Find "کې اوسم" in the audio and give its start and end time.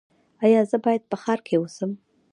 1.47-1.91